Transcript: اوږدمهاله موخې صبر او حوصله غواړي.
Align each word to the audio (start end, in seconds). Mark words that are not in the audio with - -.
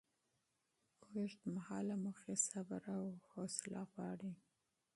اوږدمهاله 1.13 1.95
موخې 2.03 2.35
صبر 2.49 2.81
او 2.95 3.03
حوصله 3.29 3.81
غواړي. 3.91 4.31